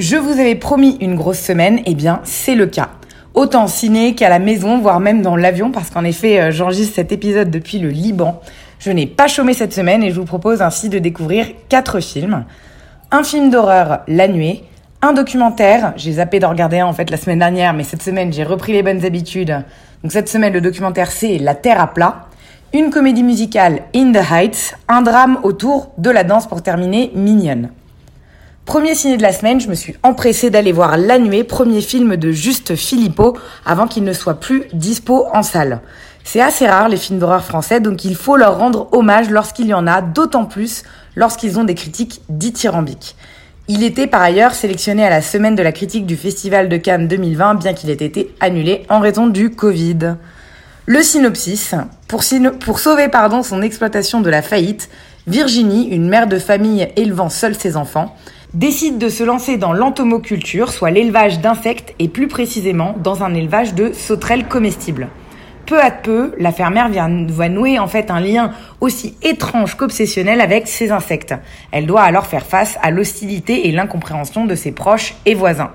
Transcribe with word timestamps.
Je 0.00 0.16
vous 0.16 0.40
avais 0.40 0.54
promis 0.54 0.96
une 1.02 1.14
grosse 1.14 1.40
semaine, 1.40 1.82
et 1.84 1.94
bien 1.94 2.22
c'est 2.24 2.54
le 2.54 2.64
cas. 2.64 2.88
Autant 3.34 3.66
ciné 3.66 4.14
qu'à 4.14 4.30
la 4.30 4.38
maison, 4.38 4.78
voire 4.78 4.98
même 4.98 5.20
dans 5.20 5.36
l'avion, 5.36 5.70
parce 5.70 5.90
qu'en 5.90 6.04
effet, 6.04 6.40
euh, 6.40 6.50
j'enregistre 6.50 6.94
cet 6.94 7.12
épisode 7.12 7.50
depuis 7.50 7.78
le 7.78 7.90
Liban. 7.90 8.40
Je 8.78 8.90
n'ai 8.92 9.06
pas 9.06 9.28
chômé 9.28 9.52
cette 9.52 9.74
semaine 9.74 10.02
et 10.02 10.10
je 10.10 10.18
vous 10.18 10.24
propose 10.24 10.62
ainsi 10.62 10.88
de 10.88 10.98
découvrir 10.98 11.48
quatre 11.68 12.00
films. 12.00 12.46
Un 13.10 13.22
film 13.22 13.50
d'horreur, 13.50 14.00
La 14.08 14.26
Nuée, 14.26 14.64
un 15.02 15.12
documentaire, 15.12 15.92
j'ai 15.96 16.12
zappé 16.12 16.38
d'en 16.38 16.48
regarder 16.48 16.78
un 16.78 16.86
en 16.86 16.94
fait 16.94 17.10
la 17.10 17.18
semaine 17.18 17.40
dernière, 17.40 17.74
mais 17.74 17.84
cette 17.84 18.02
semaine 18.02 18.32
j'ai 18.32 18.44
repris 18.44 18.72
les 18.72 18.82
bonnes 18.82 19.04
habitudes. 19.04 19.62
Donc 20.02 20.12
cette 20.12 20.30
semaine 20.30 20.54
le 20.54 20.62
documentaire 20.62 21.10
c'est 21.10 21.36
La 21.36 21.54
Terre 21.54 21.78
à 21.78 21.92
plat, 21.92 22.24
une 22.72 22.88
comédie 22.88 23.22
musicale 23.22 23.82
In 23.94 24.12
the 24.12 24.32
Heights, 24.32 24.78
un 24.88 25.02
drame 25.02 25.36
autour 25.42 25.92
de 25.98 26.08
la 26.08 26.24
danse 26.24 26.46
pour 26.46 26.62
terminer 26.62 27.12
Mignonne. 27.14 27.68
Premier 28.70 28.94
ciné 28.94 29.16
de 29.16 29.22
la 29.22 29.32
semaine, 29.32 29.60
je 29.60 29.66
me 29.66 29.74
suis 29.74 29.96
empressée 30.04 30.48
d'aller 30.48 30.70
voir 30.70 30.96
La 30.96 31.18
Nuée, 31.18 31.42
premier 31.42 31.80
film 31.80 32.14
de 32.14 32.30
Juste 32.30 32.76
Philippot, 32.76 33.36
avant 33.66 33.88
qu'il 33.88 34.04
ne 34.04 34.12
soit 34.12 34.38
plus 34.38 34.62
dispo 34.72 35.26
en 35.34 35.42
salle. 35.42 35.80
C'est 36.22 36.40
assez 36.40 36.68
rare 36.68 36.88
les 36.88 36.96
films 36.96 37.18
d'horreur 37.18 37.44
français, 37.44 37.80
donc 37.80 38.04
il 38.04 38.14
faut 38.14 38.36
leur 38.36 38.58
rendre 38.58 38.88
hommage 38.92 39.28
lorsqu'il 39.28 39.66
y 39.66 39.74
en 39.74 39.88
a, 39.88 40.02
d'autant 40.02 40.44
plus 40.44 40.84
lorsqu'ils 41.16 41.58
ont 41.58 41.64
des 41.64 41.74
critiques 41.74 42.20
dithyrambiques. 42.28 43.16
Il 43.66 43.82
était 43.82 44.06
par 44.06 44.22
ailleurs 44.22 44.54
sélectionné 44.54 45.04
à 45.04 45.10
la 45.10 45.20
semaine 45.20 45.56
de 45.56 45.64
la 45.64 45.72
critique 45.72 46.06
du 46.06 46.16
Festival 46.16 46.68
de 46.68 46.76
Cannes 46.76 47.08
2020, 47.08 47.54
bien 47.54 47.74
qu'il 47.74 47.90
ait 47.90 47.94
été 47.94 48.32
annulé 48.38 48.84
en 48.88 49.00
raison 49.00 49.26
du 49.26 49.50
Covid. 49.50 50.14
Le 50.86 51.02
synopsis, 51.02 51.74
pour, 52.06 52.22
pour 52.60 52.78
sauver 52.78 53.08
pardon, 53.08 53.42
son 53.42 53.62
exploitation 53.62 54.20
de 54.20 54.30
la 54.30 54.42
faillite, 54.42 54.88
Virginie, 55.26 55.88
une 55.88 56.08
mère 56.08 56.28
de 56.28 56.38
famille 56.38 56.88
élevant 56.96 57.30
seule 57.30 57.56
ses 57.56 57.76
enfants, 57.76 58.14
décide 58.54 58.98
de 58.98 59.08
se 59.08 59.22
lancer 59.22 59.56
dans 59.56 59.72
l'entomoculture, 59.72 60.70
soit 60.70 60.90
l'élevage 60.90 61.40
d'insectes 61.40 61.94
et 61.98 62.08
plus 62.08 62.28
précisément 62.28 62.94
dans 63.02 63.22
un 63.22 63.34
élevage 63.34 63.74
de 63.74 63.92
sauterelles 63.92 64.46
comestibles. 64.46 65.08
Peu 65.66 65.80
à 65.80 65.92
peu, 65.92 66.32
la 66.38 66.50
fermière 66.50 66.90
va 66.90 67.48
nouer 67.48 67.78
en 67.78 67.86
fait 67.86 68.10
un 68.10 68.18
lien 68.18 68.50
aussi 68.80 69.14
étrange 69.22 69.76
qu'obsessionnel 69.76 70.40
avec 70.40 70.66
ces 70.66 70.90
insectes. 70.90 71.34
Elle 71.70 71.86
doit 71.86 72.02
alors 72.02 72.26
faire 72.26 72.44
face 72.44 72.76
à 72.82 72.90
l'hostilité 72.90 73.68
et 73.68 73.72
l'incompréhension 73.72 74.46
de 74.46 74.56
ses 74.56 74.72
proches 74.72 75.14
et 75.26 75.34
voisins. 75.34 75.70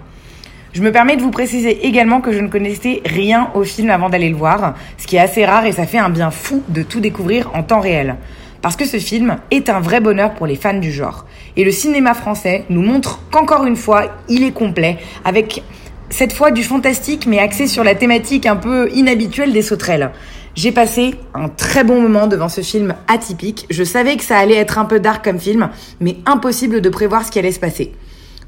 Je 0.74 0.82
me 0.82 0.92
permets 0.92 1.16
de 1.16 1.22
vous 1.22 1.32
préciser 1.32 1.88
également 1.88 2.20
que 2.20 2.34
je 2.34 2.40
ne 2.40 2.50
connaissais 2.50 3.02
rien 3.06 3.50
au 3.54 3.64
film 3.64 3.90
avant 3.90 4.10
d'aller 4.10 4.28
le 4.28 4.36
voir, 4.36 4.76
ce 4.98 5.08
qui 5.08 5.16
est 5.16 5.20
assez 5.20 5.46
rare 5.46 5.66
et 5.66 5.72
ça 5.72 5.86
fait 5.86 6.00
un 6.00 6.10
bien 6.10 6.32
fou 6.32 6.62
de 6.68 6.84
tout 6.84 7.00
découvrir 7.00 7.50
en 7.54 7.64
temps 7.64 7.80
réel. 7.80 8.18
Parce 8.66 8.78
que 8.78 8.86
ce 8.88 8.98
film 8.98 9.38
est 9.52 9.70
un 9.70 9.80
vrai 9.80 10.02
bonheur 10.02 10.34
pour 10.34 10.48
les 10.48 10.56
fans 10.56 10.80
du 10.80 10.92
genre. 10.92 11.28
Et 11.56 11.64
le 11.64 11.70
cinéma 11.70 12.16
français 12.16 12.66
nous 12.72 12.82
montre 12.82 13.20
qu'encore 13.30 13.68
une 13.68 13.76
fois, 13.76 14.06
il 14.28 14.44
est 14.44 14.54
complet, 14.54 14.98
avec 15.24 15.62
cette 16.10 16.34
fois 16.34 16.50
du 16.50 16.64
fantastique 16.64 17.28
mais 17.28 17.38
axé 17.38 17.68
sur 17.68 17.84
la 17.84 17.94
thématique 17.94 18.48
un 18.48 18.56
peu 18.56 18.90
inhabituelle 18.92 19.54
des 19.54 19.62
sauterelles. 19.62 20.10
J'ai 20.56 20.72
passé 20.72 21.14
un 21.36 21.48
très 21.48 21.84
bon 21.84 22.02
moment 22.02 22.26
devant 22.26 22.50
ce 22.50 22.62
film 22.62 22.96
atypique. 23.08 23.68
Je 23.70 23.84
savais 23.84 24.18
que 24.18 24.24
ça 24.24 24.40
allait 24.40 24.56
être 24.56 24.80
un 24.80 24.86
peu 24.86 25.00
dark 25.00 25.24
comme 25.24 25.40
film, 25.40 25.70
mais 26.00 26.18
impossible 26.26 26.82
de 26.82 26.90
prévoir 26.90 27.24
ce 27.24 27.30
qui 27.30 27.38
allait 27.38 27.52
se 27.52 27.60
passer. 27.60 27.94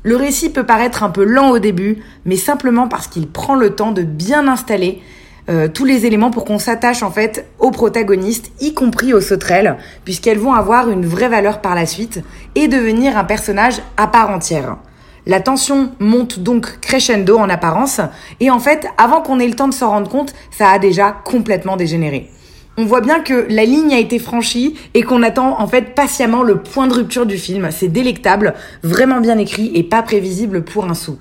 Le 0.01 0.15
récit 0.15 0.49
peut 0.49 0.65
paraître 0.65 1.03
un 1.03 1.11
peu 1.11 1.25
lent 1.25 1.51
au 1.51 1.59
début, 1.59 1.99
mais 2.25 2.37
simplement 2.37 2.87
parce 2.87 3.05
qu'il 3.05 3.27
prend 3.27 3.53
le 3.53 3.75
temps 3.75 3.91
de 3.91 4.01
bien 4.01 4.47
installer 4.47 4.99
euh, 5.49 5.67
tous 5.67 5.85
les 5.85 6.05
éléments 6.05 6.31
pour 6.31 6.43
qu'on 6.43 6.59
s'attache 6.59 7.03
en 7.03 7.11
fait 7.11 7.47
aux 7.59 7.71
protagonistes, 7.71 8.51
y 8.59 8.73
compris 8.73 9.13
aux 9.13 9.21
sauterelles, 9.21 9.77
puisqu'elles 10.03 10.39
vont 10.39 10.53
avoir 10.53 10.89
une 10.89 11.05
vraie 11.05 11.29
valeur 11.29 11.61
par 11.61 11.75
la 11.75 11.85
suite 11.85 12.21
et 12.55 12.67
devenir 12.67 13.17
un 13.17 13.23
personnage 13.23 13.81
à 13.95 14.07
part 14.07 14.29
entière. 14.29 14.77
La 15.25 15.41
tension 15.41 15.91
monte 15.99 16.39
donc 16.39 16.79
crescendo 16.79 17.37
en 17.37 17.49
apparence, 17.49 18.01
et 18.39 18.49
en 18.49 18.59
fait, 18.59 18.87
avant 18.97 19.21
qu'on 19.21 19.39
ait 19.39 19.47
le 19.47 19.55
temps 19.55 19.67
de 19.67 19.73
s'en 19.73 19.89
rendre 19.89 20.09
compte, 20.09 20.33
ça 20.51 20.69
a 20.69 20.79
déjà 20.79 21.11
complètement 21.11 21.77
dégénéré. 21.77 22.29
On 22.77 22.85
voit 22.85 23.01
bien 23.01 23.21
que 23.21 23.47
la 23.49 23.65
ligne 23.65 23.93
a 23.93 23.99
été 23.99 24.19
franchie 24.19 24.75
et 24.93 25.01
qu'on 25.01 25.23
attend 25.23 25.59
en 25.59 25.67
fait 25.67 25.95
patiemment 25.95 26.43
le 26.43 26.59
point 26.59 26.87
de 26.87 26.93
rupture 26.93 27.25
du 27.25 27.37
film. 27.37 27.69
C'est 27.71 27.87
délectable, 27.87 28.53
vraiment 28.83 29.19
bien 29.19 29.39
écrit 29.39 29.71
et 29.73 29.83
pas 29.83 30.03
prévisible 30.03 30.63
pour 30.63 30.85
un 30.85 30.93
sou. 30.93 31.17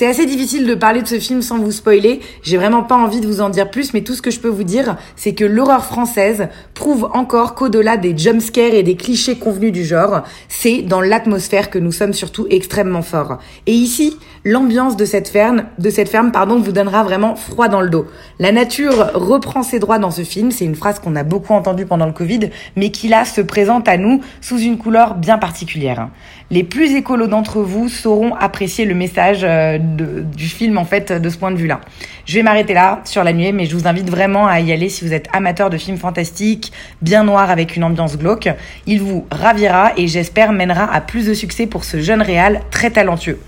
C'est 0.00 0.06
assez 0.06 0.24
difficile 0.24 0.66
de 0.66 0.74
parler 0.74 1.02
de 1.02 1.06
ce 1.06 1.18
film 1.18 1.42
sans 1.42 1.58
vous 1.58 1.72
spoiler. 1.72 2.20
J'ai 2.42 2.56
vraiment 2.56 2.82
pas 2.82 2.96
envie 2.96 3.20
de 3.20 3.26
vous 3.26 3.42
en 3.42 3.50
dire 3.50 3.70
plus, 3.70 3.92
mais 3.92 4.00
tout 4.00 4.14
ce 4.14 4.22
que 4.22 4.30
je 4.30 4.40
peux 4.40 4.48
vous 4.48 4.64
dire, 4.64 4.96
c'est 5.14 5.34
que 5.34 5.44
l'horreur 5.44 5.84
française 5.84 6.48
prouve 6.72 7.10
encore 7.12 7.54
qu'au-delà 7.54 7.98
des 7.98 8.16
jumpscares 8.16 8.72
et 8.72 8.82
des 8.82 8.96
clichés 8.96 9.36
convenus 9.36 9.72
du 9.72 9.84
genre, 9.84 10.22
c'est 10.48 10.80
dans 10.80 11.02
l'atmosphère 11.02 11.68
que 11.68 11.78
nous 11.78 11.92
sommes 11.92 12.14
surtout 12.14 12.46
extrêmement 12.48 13.02
forts. 13.02 13.40
Et 13.66 13.72
ici, 13.72 14.16
l'ambiance 14.42 14.96
de 14.96 15.04
cette 15.04 15.28
ferme, 15.28 15.64
de 15.78 15.90
cette 15.90 16.08
ferme, 16.08 16.32
pardon, 16.32 16.58
vous 16.58 16.72
donnera 16.72 17.02
vraiment 17.02 17.36
froid 17.36 17.68
dans 17.68 17.82
le 17.82 17.90
dos. 17.90 18.06
La 18.38 18.52
nature 18.52 19.10
reprend 19.12 19.62
ses 19.62 19.80
droits 19.80 19.98
dans 19.98 20.10
ce 20.10 20.22
film. 20.22 20.50
C'est 20.50 20.64
une 20.64 20.76
phrase 20.76 20.98
qu'on 20.98 21.14
a 21.14 21.24
beaucoup 21.24 21.52
entendue 21.52 21.84
pendant 21.84 22.06
le 22.06 22.12
Covid, 22.12 22.48
mais 22.74 22.90
qui 22.90 23.08
là 23.08 23.26
se 23.26 23.42
présente 23.42 23.86
à 23.86 23.98
nous 23.98 24.22
sous 24.40 24.60
une 24.60 24.78
couleur 24.78 25.16
bien 25.16 25.36
particulière. 25.36 26.08
Les 26.50 26.64
plus 26.64 26.94
écolos 26.94 27.28
d'entre 27.28 27.60
vous 27.60 27.90
sauront 27.90 28.34
apprécier 28.34 28.84
le 28.84 28.94
message 28.94 29.44
euh, 29.44 29.78
du 29.96 30.46
film 30.46 30.78
en 30.78 30.84
fait 30.84 31.12
de 31.12 31.28
ce 31.28 31.36
point 31.36 31.50
de 31.50 31.56
vue-là. 31.56 31.80
Je 32.26 32.34
vais 32.34 32.42
m'arrêter 32.42 32.74
là 32.74 33.00
sur 33.04 33.24
la 33.24 33.32
nuée, 33.32 33.52
mais 33.52 33.66
je 33.66 33.76
vous 33.76 33.86
invite 33.86 34.08
vraiment 34.10 34.46
à 34.46 34.60
y 34.60 34.72
aller 34.72 34.88
si 34.88 35.04
vous 35.04 35.12
êtes 35.12 35.28
amateur 35.32 35.70
de 35.70 35.78
films 35.78 35.98
fantastiques, 35.98 36.72
bien 37.02 37.24
noirs 37.24 37.50
avec 37.50 37.76
une 37.76 37.84
ambiance 37.84 38.16
glauque. 38.16 38.48
Il 38.86 39.00
vous 39.00 39.26
ravira 39.30 39.92
et 39.96 40.06
j'espère 40.06 40.52
mènera 40.52 40.92
à 40.92 41.00
plus 41.00 41.26
de 41.26 41.34
succès 41.34 41.66
pour 41.66 41.84
ce 41.84 42.00
jeune 42.00 42.22
réal 42.22 42.60
très 42.70 42.90
talentueux. 42.90 43.38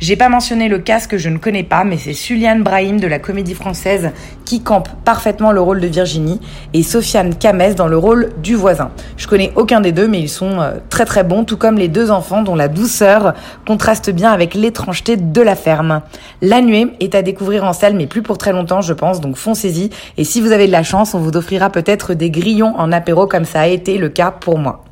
J'ai 0.00 0.14
pas 0.14 0.28
mentionné 0.28 0.68
le 0.68 0.78
cast 0.78 1.10
que 1.10 1.18
je 1.18 1.28
ne 1.28 1.38
connais 1.38 1.64
pas, 1.64 1.82
mais 1.82 1.98
c'est 1.98 2.12
Suliane 2.12 2.62
Brahim 2.62 3.00
de 3.00 3.08
la 3.08 3.18
comédie 3.18 3.54
française 3.54 4.12
qui 4.44 4.62
campe 4.62 4.88
parfaitement 5.04 5.50
le 5.50 5.60
rôle 5.60 5.80
de 5.80 5.88
Virginie 5.88 6.40
et 6.72 6.84
Sofiane 6.84 7.34
Kamès 7.34 7.74
dans 7.74 7.88
le 7.88 7.98
rôle 7.98 8.30
du 8.40 8.54
voisin. 8.54 8.92
Je 9.16 9.26
connais 9.26 9.50
aucun 9.56 9.80
des 9.80 9.90
deux, 9.90 10.06
mais 10.06 10.20
ils 10.20 10.28
sont 10.28 10.60
euh, 10.60 10.74
très 10.88 11.04
très 11.04 11.24
bons, 11.24 11.42
tout 11.42 11.56
comme 11.56 11.78
les 11.78 11.88
deux 11.88 12.12
enfants 12.12 12.42
dont 12.42 12.54
la 12.54 12.68
douceur 12.68 13.34
contraste 13.66 14.10
bien 14.10 14.30
avec 14.30 14.54
l'étrangeté 14.54 15.16
de 15.16 15.42
la 15.42 15.56
ferme. 15.56 16.02
La 16.42 16.60
nuée 16.60 16.92
est 17.00 17.16
à 17.16 17.22
découvrir 17.22 17.64
en 17.64 17.72
salle, 17.72 17.96
mais 17.96 18.06
plus 18.06 18.22
pour 18.22 18.38
très 18.38 18.52
longtemps, 18.52 18.82
je 18.82 18.92
pense, 18.92 19.20
donc 19.20 19.34
foncez-y. 19.34 19.90
Et 20.16 20.22
si 20.22 20.40
vous 20.40 20.52
avez 20.52 20.68
de 20.68 20.72
la 20.72 20.84
chance, 20.84 21.14
on 21.14 21.18
vous 21.18 21.36
offrira 21.36 21.70
peut-être 21.70 22.14
des 22.14 22.30
grillons 22.30 22.72
en 22.78 22.92
apéro 22.92 23.26
comme 23.26 23.44
ça 23.44 23.62
a 23.62 23.66
été 23.66 23.98
le 23.98 24.10
cas 24.10 24.30
pour 24.30 24.58
moi. 24.58 24.84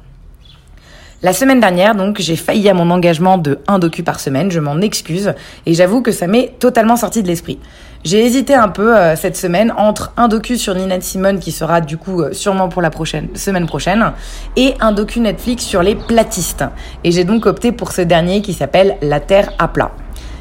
La 1.23 1.33
semaine 1.33 1.61
dernière, 1.61 1.95
donc, 1.95 2.21
j'ai 2.21 2.37
failli 2.37 2.69
à 2.69 2.75
mon 2.75 2.91
engagement 2.91 3.39
de 3.39 3.59
un 3.69 3.79
docu 3.79 4.03
par 4.03 4.21
semaine. 4.21 4.51
Je 4.51 4.61
m'en 4.61 4.83
excuse 4.83 5.33
et 5.65 5.73
j'avoue 5.73 6.03
que 6.03 6.13
ça 6.13 6.27
m'est 6.27 6.53
totalement 6.59 6.97
sorti 6.97 7.23
de 7.23 7.29
l'esprit. 7.29 7.59
J'ai 8.05 8.23
hésité 8.23 8.55
un 8.55 8.69
peu 8.69 8.95
euh, 8.95 9.17
cette 9.17 9.37
semaine 9.37 9.73
entre 9.79 10.13
un 10.19 10.29
docu 10.29 10.59
sur 10.59 10.75
Nina 10.75 11.01
Simone 11.01 11.41
qui 11.41 11.53
sera 11.53 11.81
du 11.81 11.97
coup 11.97 12.21
euh, 12.21 12.35
sûrement 12.35 12.69
pour 12.69 12.83
la 12.83 12.91
prochaine 12.91 13.29
semaine 13.35 13.67
prochaine 13.67 14.13
et 14.57 14.75
un 14.79 14.93
docu 14.93 15.21
Netflix 15.21 15.65
sur 15.65 15.83
les 15.83 15.95
platistes. 15.95 16.65
Et 17.03 17.11
j'ai 17.11 17.25
donc 17.25 17.47
opté 17.47 17.73
pour 17.73 17.93
ce 17.93 18.03
dernier 18.03 18.43
qui 18.43 18.53
s'appelle 18.53 18.99
La 19.01 19.19
Terre 19.19 19.55
à 19.59 19.69
plat. 19.69 19.93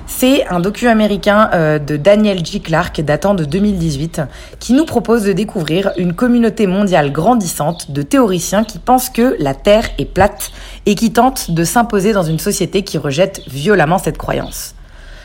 C'est 0.07 0.45
un 0.47 0.59
docu 0.59 0.87
américain 0.87 1.49
euh, 1.53 1.79
de 1.79 1.97
Daniel 1.97 2.45
G. 2.45 2.59
Clark 2.59 3.01
datant 3.01 3.33
de 3.33 3.43
2018 3.43 4.21
qui 4.59 4.73
nous 4.73 4.85
propose 4.85 5.23
de 5.23 5.33
découvrir 5.33 5.91
une 5.97 6.13
communauté 6.13 6.67
mondiale 6.67 7.11
grandissante 7.11 7.91
de 7.91 8.01
théoriciens 8.01 8.63
qui 8.63 8.79
pensent 8.79 9.09
que 9.09 9.35
la 9.39 9.53
Terre 9.53 9.89
est 9.97 10.05
plate 10.05 10.51
et 10.85 10.95
qui 10.95 11.11
tentent 11.11 11.51
de 11.51 11.63
s'imposer 11.63 12.13
dans 12.13 12.23
une 12.23 12.39
société 12.39 12.83
qui 12.83 12.97
rejette 12.97 13.41
violemment 13.47 13.97
cette 13.97 14.17
croyance. 14.17 14.75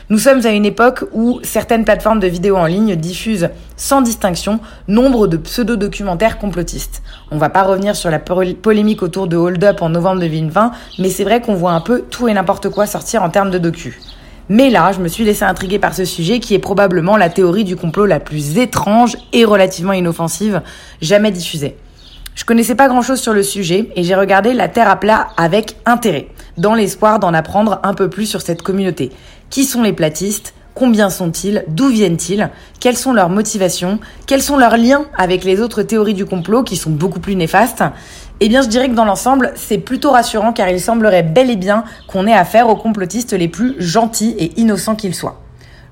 Nous 0.09 0.17
sommes 0.17 0.45
à 0.45 0.49
une 0.49 0.65
époque 0.65 1.05
où 1.13 1.39
certaines 1.43 1.85
plateformes 1.85 2.19
de 2.19 2.27
vidéos 2.27 2.57
en 2.57 2.65
ligne 2.65 2.95
diffusent 2.97 3.49
sans 3.77 4.01
distinction 4.01 4.59
nombre 4.89 5.27
de 5.27 5.37
pseudo-documentaires 5.37 6.37
complotistes. 6.37 7.01
On 7.29 7.37
va 7.37 7.47
pas 7.49 7.63
revenir 7.63 7.95
sur 7.95 8.09
la 8.09 8.19
pol- 8.19 8.55
polémique 8.55 9.03
autour 9.03 9.27
de 9.27 9.37
Hold 9.37 9.63
Up 9.63 9.81
en 9.81 9.87
novembre 9.89 10.19
2020, 10.19 10.71
mais 10.99 11.09
c'est 11.09 11.23
vrai 11.23 11.39
qu'on 11.39 11.53
voit 11.53 11.71
un 11.71 11.79
peu 11.81 12.01
tout 12.09 12.27
et 12.27 12.33
n'importe 12.33 12.67
quoi 12.69 12.87
sortir 12.87 13.23
en 13.23 13.29
termes 13.29 13.51
de 13.51 13.57
docu. 13.57 14.01
Mais 14.53 14.69
là, 14.69 14.91
je 14.91 14.99
me 14.99 15.07
suis 15.07 15.23
laissé 15.23 15.45
intriguer 15.45 15.79
par 15.79 15.95
ce 15.95 16.03
sujet 16.03 16.41
qui 16.41 16.53
est 16.53 16.59
probablement 16.59 17.15
la 17.15 17.29
théorie 17.29 17.63
du 17.63 17.77
complot 17.77 18.05
la 18.05 18.19
plus 18.19 18.57
étrange 18.57 19.15
et 19.31 19.45
relativement 19.45 19.93
inoffensive 19.93 20.61
jamais 21.01 21.31
diffusée. 21.31 21.77
Je 22.35 22.43
connaissais 22.43 22.75
pas 22.75 22.89
grand 22.89 23.01
chose 23.01 23.21
sur 23.21 23.31
le 23.31 23.43
sujet 23.43 23.87
et 23.95 24.03
j'ai 24.03 24.13
regardé 24.13 24.51
La 24.51 24.67
Terre 24.67 24.89
à 24.89 24.97
plat 24.97 25.29
avec 25.37 25.77
intérêt. 25.85 26.27
dans 26.57 26.73
l'espoir 26.73 27.19
d'en 27.19 27.33
apprendre 27.33 27.79
un 27.83 27.93
peu 27.93 28.09
plus 28.09 28.25
sur 28.25 28.41
cette 28.41 28.61
communauté. 28.61 29.13
Qui 29.49 29.63
sont 29.63 29.83
les 29.83 29.93
platistes? 29.93 30.53
Combien 30.73 31.09
sont-ils? 31.09 31.63
D'où 31.69 31.87
viennent-ils? 31.87 32.49
Quelles 32.81 32.97
sont 32.97 33.13
leurs 33.13 33.29
motivations? 33.29 33.99
Quels 34.27 34.41
sont 34.41 34.57
leurs 34.57 34.75
liens 34.75 35.05
avec 35.17 35.45
les 35.45 35.61
autres 35.61 35.81
théories 35.83 36.13
du 36.13 36.25
complot 36.25 36.63
qui 36.63 36.75
sont 36.75 36.89
beaucoup 36.89 37.21
plus 37.21 37.37
néfastes? 37.37 37.83
Eh 38.43 38.49
bien, 38.49 38.63
je 38.63 38.69
dirais 38.69 38.89
que 38.89 38.95
dans 38.95 39.05
l'ensemble, 39.05 39.53
c'est 39.55 39.77
plutôt 39.77 40.09
rassurant 40.09 40.51
car 40.51 40.67
il 40.67 40.81
semblerait 40.81 41.21
bel 41.21 41.51
et 41.51 41.55
bien 41.55 41.83
qu'on 42.07 42.25
ait 42.25 42.33
affaire 42.33 42.69
aux 42.69 42.75
complotistes 42.75 43.33
les 43.33 43.47
plus 43.47 43.75
gentils 43.77 44.35
et 44.39 44.59
innocents 44.59 44.95
qu'ils 44.95 45.13
soient. 45.13 45.39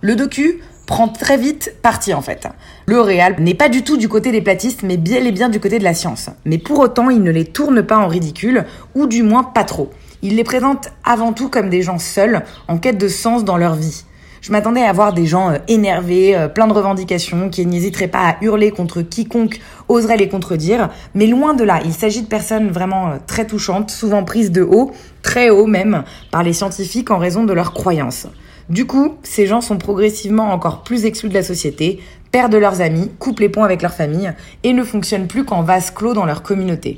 Le 0.01 0.16
docu 0.16 0.60
prend 0.88 1.10
très 1.10 1.38
vite 1.38 1.75
parti 1.84 2.12
en 2.12 2.24
fait. 2.24 2.48
Le 2.88 3.01
réal 3.01 3.36
n'est 3.38 3.54
pas 3.54 3.69
du 3.69 3.84
tout 3.84 3.98
du 3.98 4.10
côté 4.10 4.31
des 4.31 4.42
platistes, 4.42 4.81
mais 4.81 4.98
bien 4.98 5.24
et 5.24 5.31
bien 5.31 5.50
du 5.50 5.60
côté 5.60 5.78
de 5.78 5.84
la 5.84 5.94
science. 5.94 6.31
Mais 6.44 6.57
pour 6.57 6.80
autant, 6.80 7.12
il 7.12 7.22
ne 7.22 7.30
les 7.30 7.46
tourne 7.46 7.84
pas 7.84 8.00
en 8.00 8.07
ridicule, 8.07 8.66
ou 8.96 9.06
du 9.06 9.22
moins 9.22 9.44
pas 9.44 9.63
trop. 9.63 9.92
Il 10.24 10.36
les 10.36 10.44
présente 10.44 10.90
avant 11.04 11.34
tout 11.34 11.50
comme 11.50 11.69
des 11.69 11.84
gens 11.84 12.00
seuls, 12.00 12.44
en 12.68 12.80
quête 12.80 12.98
de 12.98 13.10
sens 13.10 13.44
dans 13.44 13.57
leur 13.57 13.75
vie. 13.75 14.06
Je 14.41 14.51
m'attendais 14.51 14.81
à 14.81 14.94
voir 14.94 15.13
des 15.13 15.25
gens 15.25 15.51
euh, 15.51 15.57
énervés, 15.68 16.36
euh, 16.36 16.47
pleins 16.47 16.68
de 16.68 16.74
revendications, 16.74 17.50
qui 17.50 17.65
n'hésiteraient 17.65 18.07
pas 18.07 18.30
à 18.30 18.36
hurler 18.41 18.71
contre 18.71 19.01
quiconque 19.01 19.59
oserait 19.88 20.18
les 20.18 20.30
contredire, 20.30 20.89
mais 21.13 21.27
loin 21.27 21.53
de 21.53 21.63
là, 21.63 21.81
il 21.83 21.94
s'agit 21.94 22.21
de 22.21 22.27
personnes 22.27 22.69
vraiment 22.69 23.09
euh, 23.09 23.15
très 23.27 23.45
touchantes, 23.45 23.91
souvent 23.91 24.24
prises 24.24 24.51
de 24.51 24.62
haut, 24.62 24.91
très 25.24 25.50
haut 25.50 25.65
même, 25.65 26.03
par 26.31 26.44
les 26.44 26.53
scientifiques 26.53 27.12
en 27.12 27.18
raison 27.18 27.44
de 27.44 27.53
leurs 27.53 27.74
croyances. 27.74 28.27
Du 28.69 28.86
coup, 28.86 29.15
ces 29.24 29.47
gens 29.47 29.62
sont 29.62 29.77
progressivement 29.77 30.53
encore 30.53 30.83
plus 30.83 31.06
exclus 31.06 31.30
de 31.30 31.33
la 31.33 31.44
société, 31.44 32.00
perdent 32.31 32.56
leurs 32.56 32.81
amis, 32.81 33.12
coupent 33.19 33.39
les 33.39 33.50
ponts 33.50 33.63
avec 33.63 33.81
leur 33.81 33.94
famille 33.94 34.31
et 34.63 34.74
ne 34.74 34.83
fonctionnent 34.83 35.27
plus 35.27 35.44
qu'en 35.44 35.63
vase 35.63 35.91
clos 35.91 36.13
dans 36.13 36.25
leur 36.25 36.44
communauté. 36.44 36.97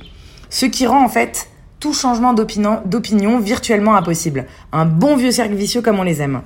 Ce 0.49 0.65
qui 0.65 0.85
rend 0.85 1.03
en 1.03 1.07
fait 1.07 1.47
tout 1.79 1.93
changement 1.93 2.33
d'opinion 2.33 3.39
virtuellement 3.39 3.95
impossible. 3.95 4.45
Un 4.73 4.85
bon 4.85 5.15
vieux 5.15 5.31
cercle 5.31 5.55
vicieux 5.55 5.81
comme 5.81 5.97
on 5.97 6.03
les 6.03 6.21
aime. 6.21 6.41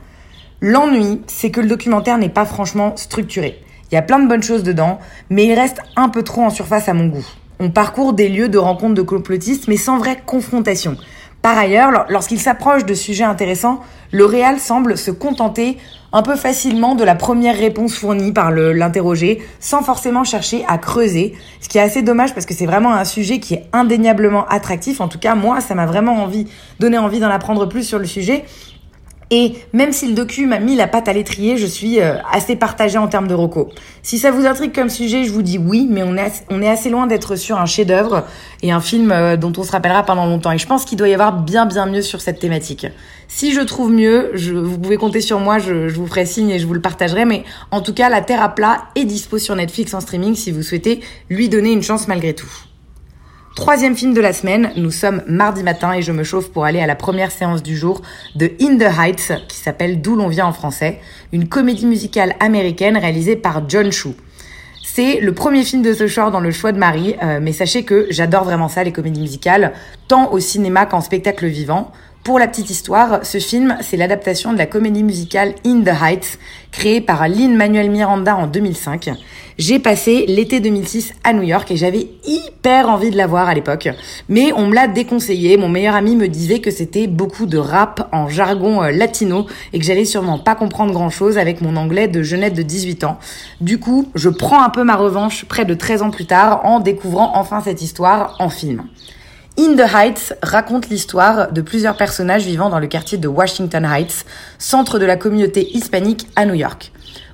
L'ennui, 0.67 1.21
c'est 1.27 1.51
que 1.51 1.61
le 1.61 1.67
documentaire 1.67 2.17
n'est 2.17 2.27
pas 2.27 2.43
franchement 2.43 2.93
structuré. 2.95 3.61
Il 3.91 3.93
y 3.93 3.99
a 3.99 4.01
plein 4.01 4.17
de 4.17 4.27
bonnes 4.27 4.41
choses 4.41 4.63
dedans, 4.63 4.97
mais 5.29 5.45
il 5.45 5.53
reste 5.53 5.77
un 5.95 6.09
peu 6.09 6.23
trop 6.23 6.41
en 6.41 6.49
surface 6.49 6.89
à 6.89 6.95
mon 6.95 7.05
goût. 7.05 7.27
On 7.59 7.69
parcourt 7.69 8.13
des 8.13 8.29
lieux 8.29 8.49
de 8.49 8.57
rencontres 8.57 8.95
de 8.95 9.03
complotistes, 9.03 9.67
mais 9.67 9.77
sans 9.77 9.99
vraie 9.99 10.17
confrontation. 10.25 10.97
Par 11.43 11.55
ailleurs, 11.55 12.07
lorsqu'il 12.09 12.39
s'approche 12.39 12.83
de 12.83 12.95
sujets 12.95 13.23
intéressants, 13.23 13.79
le 14.11 14.25
réal 14.25 14.59
semble 14.59 14.97
se 14.97 15.11
contenter 15.11 15.77
un 16.11 16.23
peu 16.23 16.35
facilement 16.35 16.95
de 16.95 17.03
la 17.03 17.13
première 17.13 17.55
réponse 17.55 17.95
fournie 17.95 18.31
par 18.31 18.49
l'interrogé, 18.49 19.43
sans 19.59 19.83
forcément 19.83 20.23
chercher 20.23 20.65
à 20.67 20.79
creuser, 20.79 21.35
ce 21.61 21.69
qui 21.69 21.77
est 21.77 21.81
assez 21.81 22.01
dommage 22.01 22.33
parce 22.33 22.47
que 22.47 22.55
c'est 22.55 22.65
vraiment 22.65 22.95
un 22.95 23.05
sujet 23.05 23.39
qui 23.39 23.53
est 23.53 23.65
indéniablement 23.71 24.47
attractif. 24.47 24.99
En 24.99 25.09
tout 25.09 25.19
cas, 25.19 25.35
moi, 25.35 25.61
ça 25.61 25.75
m'a 25.75 25.85
vraiment 25.85 26.27
donné 26.79 26.97
envie 26.97 27.19
d'en 27.19 27.29
apprendre 27.29 27.67
plus 27.67 27.83
sur 27.83 27.99
le 27.99 28.05
sujet. 28.05 28.45
Et 29.31 29.55
même 29.73 29.91
si 29.91 30.07
le 30.07 30.13
docu 30.13 30.45
m'a 30.45 30.59
mis 30.59 30.75
la 30.75 30.87
patte 30.87 31.07
à 31.07 31.13
l'étrier, 31.13 31.57
je 31.57 31.65
suis 31.65 31.99
euh, 31.99 32.17
assez 32.31 32.55
partagée 32.55 32.99
en 32.99 33.07
termes 33.07 33.27
de 33.27 33.33
roco. 33.33 33.69
Si 34.03 34.19
ça 34.19 34.29
vous 34.29 34.45
intrigue 34.45 34.73
comme 34.73 34.89
sujet, 34.89 35.23
je 35.23 35.31
vous 35.31 35.41
dis 35.41 35.57
oui, 35.57 35.87
mais 35.89 36.03
on 36.03 36.15
est 36.15 36.21
assez, 36.21 36.43
on 36.49 36.61
est 36.61 36.69
assez 36.69 36.91
loin 36.91 37.07
d'être 37.07 37.35
sur 37.35 37.59
un 37.59 37.65
chef-d'œuvre 37.65 38.25
et 38.61 38.71
un 38.71 38.81
film 38.81 39.11
euh, 39.11 39.35
dont 39.35 39.51
on 39.57 39.63
se 39.63 39.71
rappellera 39.71 40.03
pendant 40.03 40.27
longtemps. 40.27 40.51
Et 40.51 40.59
je 40.59 40.67
pense 40.67 40.85
qu'il 40.85 40.97
doit 40.97 41.07
y 41.07 41.13
avoir 41.13 41.41
bien 41.41 41.65
bien 41.65 41.87
mieux 41.87 42.03
sur 42.03 42.21
cette 42.21 42.39
thématique. 42.39 42.85
Si 43.27 43.51
je 43.51 43.61
trouve 43.61 43.91
mieux, 43.91 44.29
je, 44.35 44.53
vous 44.53 44.77
pouvez 44.77 44.97
compter 44.97 45.21
sur 45.21 45.39
moi, 45.39 45.57
je, 45.57 45.89
je 45.89 45.95
vous 45.95 46.05
ferai 46.05 46.27
signe 46.27 46.51
et 46.51 46.59
je 46.59 46.67
vous 46.67 46.75
le 46.75 46.81
partagerai. 46.81 47.25
Mais 47.25 47.43
en 47.71 47.81
tout 47.81 47.93
cas, 47.93 48.09
La 48.09 48.21
Terre 48.21 48.43
à 48.43 48.53
plat 48.53 48.85
est 48.95 49.05
dispo 49.05 49.39
sur 49.39 49.55
Netflix 49.55 49.95
en 49.95 50.01
streaming 50.01 50.35
si 50.35 50.51
vous 50.51 50.61
souhaitez 50.61 50.99
lui 51.31 51.49
donner 51.49 51.71
une 51.71 51.81
chance 51.81 52.07
malgré 52.07 52.35
tout. 52.35 52.51
Troisième 53.55 53.95
film 53.95 54.13
de 54.13 54.19
la 54.19 54.33
semaine, 54.33 54.73
nous 54.75 54.91
sommes 54.91 55.21
mardi 55.27 55.63
matin 55.63 55.93
et 55.93 56.01
je 56.01 56.11
me 56.11 56.25
chauffe 56.25 56.51
pour 56.51 56.65
aller 56.65 56.81
à 56.81 56.87
la 56.87 56.95
première 56.95 57.31
séance 57.31 57.63
du 57.63 57.77
jour 57.77 58.01
de 58.35 58.51
In 58.61 58.77
the 58.77 58.99
Heights 58.99 59.31
qui 59.47 59.57
s'appelle 59.57 60.01
D'où 60.01 60.17
l'on 60.17 60.27
vient 60.27 60.45
en 60.45 60.51
français, 60.51 60.99
une 61.31 61.47
comédie 61.47 61.85
musicale 61.85 62.35
américaine 62.41 62.97
réalisée 62.97 63.37
par 63.37 63.67
John 63.69 63.93
Chu. 63.93 64.09
C'est 64.83 65.21
le 65.21 65.33
premier 65.33 65.63
film 65.63 65.81
de 65.83 65.93
ce 65.93 66.05
genre 66.05 66.31
dans 66.31 66.41
le 66.41 66.51
choix 66.51 66.73
de 66.73 66.77
Marie, 66.77 67.15
euh, 67.23 67.39
mais 67.41 67.53
sachez 67.53 67.85
que 67.85 68.07
j'adore 68.09 68.43
vraiment 68.43 68.67
ça, 68.67 68.83
les 68.83 68.91
comédies 68.91 69.21
musicales, 69.21 69.71
tant 70.09 70.33
au 70.33 70.39
cinéma 70.41 70.85
qu'en 70.85 70.99
spectacle 70.99 71.45
vivant. 71.47 71.93
Pour 72.25 72.39
la 72.39 72.47
petite 72.47 72.71
histoire, 72.71 73.23
ce 73.23 73.37
film, 73.37 73.77
c'est 73.81 73.97
l'adaptation 73.97 74.51
de 74.51 74.57
la 74.57 74.65
comédie 74.65 75.03
musicale 75.03 75.53
In 75.63 75.81
the 75.81 75.89
Heights, 76.01 76.39
créée 76.71 76.99
par 76.99 77.27
Lin-Manuel 77.27 77.91
Miranda 77.91 78.35
en 78.35 78.47
2005. 78.47 79.11
J'ai 79.59 79.77
passé 79.77 80.25
l'été 80.27 80.59
2006 80.59 81.13
à 81.23 81.33
New 81.33 81.43
York 81.43 81.69
et 81.69 81.77
j'avais 81.77 82.07
hyper 82.25 82.89
envie 82.89 83.11
de 83.11 83.15
la 83.15 83.27
voir 83.27 83.47
à 83.47 83.53
l'époque. 83.53 83.89
Mais 84.27 84.51
on 84.53 84.65
me 84.65 84.73
l'a 84.73 84.87
déconseillé. 84.87 85.55
Mon 85.57 85.69
meilleur 85.69 85.93
ami 85.93 86.15
me 86.15 86.27
disait 86.27 86.61
que 86.61 86.71
c'était 86.71 87.05
beaucoup 87.05 87.45
de 87.45 87.59
rap 87.59 88.09
en 88.11 88.27
jargon 88.27 88.81
euh, 88.81 88.89
latino 88.89 89.45
et 89.71 89.77
que 89.77 89.85
j'allais 89.85 90.03
sûrement 90.03 90.39
pas 90.39 90.55
comprendre 90.55 90.93
grand 90.93 91.11
chose 91.11 91.37
avec 91.37 91.61
mon 91.61 91.75
anglais 91.75 92.07
de 92.07 92.23
jeunette 92.23 92.55
de 92.55 92.63
18 92.63 93.03
ans. 93.03 93.19
Du 93.61 93.79
coup, 93.79 94.09
je 94.15 94.29
prends 94.29 94.63
un 94.63 94.71
peu 94.71 94.83
ma 94.83 94.95
revanche 94.95 95.45
près 95.45 95.63
de 95.63 95.75
13 95.75 96.01
ans 96.01 96.09
plus 96.09 96.25
tard 96.25 96.65
en 96.65 96.79
découvrant 96.79 97.33
enfin 97.35 97.61
cette 97.61 97.83
histoire 97.83 98.35
en 98.39 98.49
film. 98.49 98.81
In 99.57 99.77
the 99.77 99.89
Heights 99.89 100.33
raconte 100.43 100.89
l'histoire 100.89 101.53
de 101.53 101.61
plusieurs 101.61 101.95
personnages 101.95 102.43
vivant 102.43 102.69
dans 102.69 102.79
le 102.79 102.87
quartier 102.87 103.17
de 103.17 103.29
Washington 103.29 103.85
Heights, 103.85 104.25
centre 104.57 104.99
de 104.99 105.05
la 105.05 105.15
communauté 105.15 105.73
hispanique 105.77 106.27
à 106.35 106.45
New 106.45 106.55
York. 106.55 106.91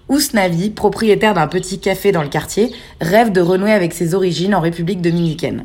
Ousnavi, 0.07 0.69
propriétaire 0.69 1.33
d'un 1.33 1.47
petit 1.47 1.79
café 1.79 2.12
dans 2.12 2.21
le 2.21 2.29
quartier, 2.29 2.75
rêve 3.00 3.31
de 3.31 3.41
renouer 3.41 3.71
avec 3.71 3.91
ses 3.91 4.13
origines 4.13 4.53
en 4.53 4.59
République 4.59 5.01
dominicaine. 5.01 5.63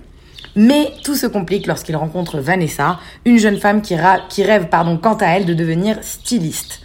Mais 0.55 0.93
tout 1.05 1.15
se 1.15 1.27
complique 1.27 1.67
lorsqu'il 1.67 1.95
rencontre 1.95 2.39
Vanessa, 2.39 3.01
une 3.27 3.39
jeune 3.39 3.59
femme 3.59 3.83
qui, 3.83 3.95
rêve 3.95 4.69
pardon, 4.71 4.97
quant 4.97 5.17
à 5.17 5.27
elle 5.27 5.45
de 5.45 5.53
devenir 5.53 5.99
styliste. 6.01 6.81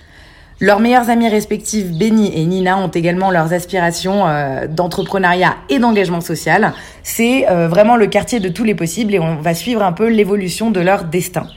Leurs 0.63 0.79
meilleures 0.79 1.09
amies 1.09 1.27
respectives, 1.27 1.97
Benny 1.97 2.31
et 2.35 2.45
Nina, 2.45 2.77
ont 2.77 2.87
également 2.87 3.31
leurs 3.31 3.51
aspirations 3.51 4.27
euh, 4.27 4.67
d'entrepreneuriat 4.67 5.55
et 5.69 5.79
d'engagement 5.79 6.21
social. 6.21 6.73
C'est 7.01 7.49
euh, 7.49 7.67
vraiment 7.67 7.95
le 7.95 8.05
quartier 8.05 8.39
de 8.39 8.47
tous 8.47 8.63
les 8.63 8.75
possibles 8.75 9.15
et 9.15 9.19
on 9.19 9.37
va 9.37 9.55
suivre 9.55 9.81
un 9.81 9.91
peu 9.91 10.07
l'évolution 10.07 10.69
de 10.69 10.79
leur 10.79 11.05
destin. 11.05 11.47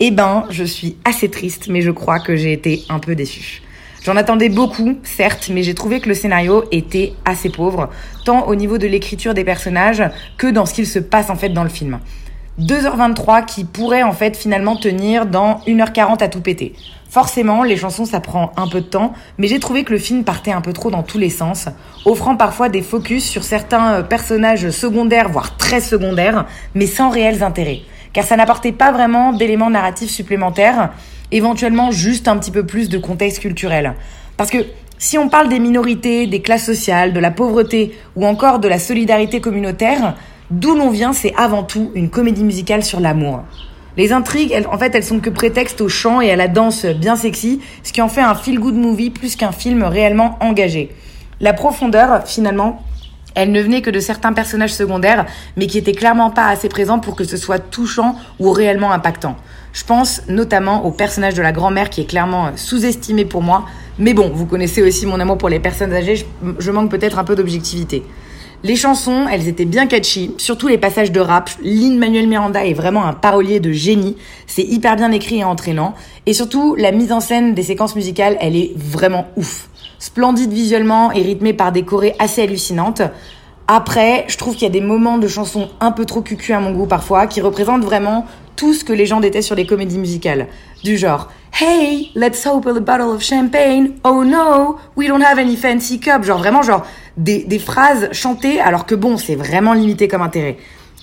Eh 0.00 0.10
ben, 0.10 0.46
je 0.48 0.64
suis 0.64 0.96
assez 1.04 1.30
triste, 1.30 1.68
mais 1.68 1.82
je 1.82 1.90
crois 1.90 2.18
que 2.18 2.34
j'ai 2.34 2.54
été 2.54 2.84
un 2.88 2.98
peu 2.98 3.14
déçue. 3.14 3.60
J'en 4.02 4.16
attendais 4.16 4.48
beaucoup, 4.48 4.96
certes, 5.02 5.50
mais 5.52 5.62
j'ai 5.62 5.74
trouvé 5.74 6.00
que 6.00 6.08
le 6.08 6.14
scénario 6.14 6.64
était 6.72 7.12
assez 7.26 7.50
pauvre, 7.50 7.90
tant 8.24 8.46
au 8.46 8.54
niveau 8.54 8.78
de 8.78 8.86
l'écriture 8.86 9.34
des 9.34 9.44
personnages 9.44 10.02
que 10.38 10.46
dans 10.46 10.64
ce 10.64 10.72
qu'il 10.72 10.86
se 10.86 10.98
passe 10.98 11.28
en 11.28 11.36
fait 11.36 11.50
dans 11.50 11.62
le 11.62 11.68
film. 11.68 12.00
2h23 12.60 13.44
qui 13.46 13.64
pourrait 13.64 14.04
en 14.04 14.12
fait 14.12 14.36
finalement 14.36 14.76
tenir 14.76 15.26
dans 15.26 15.60
1h40 15.66 16.22
à 16.22 16.28
tout 16.28 16.40
péter. 16.40 16.74
Forcément, 17.08 17.62
les 17.62 17.76
chansons, 17.76 18.04
ça 18.04 18.20
prend 18.20 18.52
un 18.56 18.66
peu 18.68 18.80
de 18.80 18.86
temps, 18.86 19.12
mais 19.38 19.46
j'ai 19.46 19.60
trouvé 19.60 19.84
que 19.84 19.92
le 19.92 19.98
film 19.98 20.24
partait 20.24 20.52
un 20.52 20.60
peu 20.60 20.72
trop 20.72 20.90
dans 20.90 21.02
tous 21.02 21.18
les 21.18 21.30
sens, 21.30 21.68
offrant 22.04 22.36
parfois 22.36 22.68
des 22.68 22.82
focus 22.82 23.24
sur 23.24 23.44
certains 23.44 23.92
euh, 23.92 24.02
personnages 24.02 24.70
secondaires, 24.70 25.28
voire 25.28 25.56
très 25.56 25.80
secondaires, 25.80 26.46
mais 26.74 26.86
sans 26.86 27.10
réels 27.10 27.42
intérêts. 27.42 27.82
Car 28.12 28.24
ça 28.24 28.36
n'apportait 28.36 28.72
pas 28.72 28.92
vraiment 28.92 29.32
d'éléments 29.32 29.70
narratifs 29.70 30.10
supplémentaires, 30.10 30.90
éventuellement 31.30 31.90
juste 31.90 32.28
un 32.28 32.36
petit 32.36 32.50
peu 32.50 32.66
plus 32.66 32.88
de 32.88 32.98
contexte 32.98 33.40
culturel. 33.40 33.94
Parce 34.36 34.50
que 34.50 34.66
si 34.98 35.18
on 35.18 35.28
parle 35.28 35.48
des 35.48 35.58
minorités, 35.58 36.26
des 36.26 36.40
classes 36.40 36.64
sociales, 36.64 37.12
de 37.12 37.20
la 37.20 37.30
pauvreté 37.30 37.96
ou 38.16 38.26
encore 38.26 38.58
de 38.58 38.68
la 38.68 38.78
solidarité 38.78 39.40
communautaire, 39.40 40.14
d'où 40.50 40.74
l'on 40.74 40.90
vient, 40.90 41.12
c'est 41.12 41.34
avant 41.36 41.62
tout 41.62 41.90
une 41.94 42.10
comédie 42.10 42.44
musicale 42.44 42.82
sur 42.82 43.00
l'amour. 43.00 43.42
Les 43.96 44.12
intrigues, 44.12 44.54
en 44.70 44.76
fait, 44.76 44.94
elles 44.94 45.04
sont 45.04 45.20
que 45.20 45.30
prétexte 45.30 45.80
au 45.80 45.88
chant 45.88 46.20
et 46.20 46.30
à 46.30 46.36
la 46.36 46.48
danse 46.48 46.84
bien 46.84 47.14
sexy, 47.14 47.60
ce 47.84 47.92
qui 47.92 48.02
en 48.02 48.08
fait 48.08 48.20
un 48.20 48.34
feel-good 48.34 48.74
movie 48.74 49.10
plus 49.10 49.36
qu'un 49.36 49.52
film 49.52 49.84
réellement 49.84 50.36
engagé. 50.40 50.90
La 51.40 51.52
profondeur, 51.52 52.26
finalement, 52.26 52.82
elle 53.36 53.52
ne 53.52 53.60
venait 53.60 53.82
que 53.82 53.90
de 53.90 54.00
certains 54.00 54.32
personnages 54.32 54.72
secondaires, 54.72 55.26
mais 55.56 55.66
qui 55.66 55.78
étaient 55.78 55.92
clairement 55.92 56.30
pas 56.30 56.48
assez 56.48 56.68
présents 56.68 56.98
pour 56.98 57.16
que 57.16 57.24
ce 57.24 57.36
soit 57.36 57.58
touchant 57.58 58.16
ou 58.38 58.50
réellement 58.50 58.92
impactant. 58.92 59.36
Je 59.72 59.84
pense 59.84 60.22
notamment 60.28 60.84
au 60.84 60.92
personnage 60.92 61.34
de 61.34 61.42
la 61.42 61.52
grand-mère 61.52 61.90
qui 61.90 62.00
est 62.00 62.06
clairement 62.06 62.50
sous-estimé 62.56 63.24
pour 63.24 63.42
moi, 63.42 63.64
mais 63.98 64.14
bon, 64.14 64.30
vous 64.32 64.46
connaissez 64.46 64.82
aussi 64.82 65.06
mon 65.06 65.18
amour 65.18 65.38
pour 65.38 65.48
les 65.48 65.58
personnes 65.58 65.92
âgées, 65.92 66.26
je 66.58 66.70
manque 66.70 66.90
peut-être 66.90 67.18
un 67.18 67.24
peu 67.24 67.34
d'objectivité. 67.34 68.04
Les 68.64 68.76
chansons, 68.76 69.26
elles 69.30 69.46
étaient 69.46 69.66
bien 69.66 69.86
catchy, 69.86 70.30
surtout 70.38 70.68
les 70.68 70.78
passages 70.78 71.12
de 71.12 71.20
rap. 71.20 71.50
Lin 71.62 71.98
Manuel 71.98 72.26
Miranda 72.26 72.64
est 72.64 72.72
vraiment 72.72 73.04
un 73.04 73.12
parolier 73.12 73.60
de 73.60 73.72
génie. 73.72 74.16
C'est 74.46 74.62
hyper 74.62 74.96
bien 74.96 75.12
écrit 75.12 75.40
et 75.40 75.44
entraînant. 75.44 75.92
Et 76.24 76.32
surtout, 76.32 76.74
la 76.74 76.90
mise 76.90 77.12
en 77.12 77.20
scène 77.20 77.52
des 77.52 77.62
séquences 77.62 77.94
musicales, 77.94 78.38
elle 78.40 78.56
est 78.56 78.72
vraiment 78.74 79.26
ouf. 79.36 79.68
Splendide 79.98 80.50
visuellement 80.50 81.12
et 81.12 81.20
rythmée 81.20 81.52
par 81.52 81.72
des 81.72 81.82
chorés 81.82 82.14
assez 82.18 82.40
hallucinantes. 82.40 83.02
Après, 83.68 84.24
je 84.28 84.38
trouve 84.38 84.54
qu'il 84.54 84.62
y 84.62 84.70
a 84.70 84.70
des 84.70 84.80
moments 84.80 85.18
de 85.18 85.28
chansons 85.28 85.68
un 85.80 85.92
peu 85.92 86.06
trop 86.06 86.22
cucu 86.22 86.54
à 86.54 86.60
mon 86.60 86.72
goût 86.72 86.86
parfois, 86.86 87.26
qui 87.26 87.42
représentent 87.42 87.84
vraiment 87.84 88.24
tout 88.56 88.72
ce 88.72 88.82
que 88.82 88.94
les 88.94 89.04
gens 89.04 89.20
détestent 89.20 89.48
sur 89.48 89.56
les 89.56 89.66
comédies 89.66 89.98
musicales. 89.98 90.46
Du 90.82 90.96
genre, 90.96 91.28
Hey, 91.56 92.10
let's 92.16 92.44
open 92.46 92.76
a 92.76 92.80
bottle 92.80 93.14
of 93.14 93.22
champagne. 93.22 93.92
Oh 94.02 94.24
no, 94.24 94.80
we 94.96 95.06
don't 95.06 95.22
have 95.22 95.38
any 95.38 95.54
fancy 95.54 96.00
cup. 96.00 96.24
Genre 96.24 96.36
vraiment, 96.36 96.62
genre 96.62 96.84
des, 97.16 97.44
des 97.44 97.58
phrases 97.58 98.08
chantées 98.12 98.60
alors 98.60 98.86
que 98.86 98.94
bon, 98.94 99.16
c'est 99.16 99.34
vraiment 99.36 99.72
limité 99.72 100.08
comme 100.08 100.22
intérêt. 100.22 100.56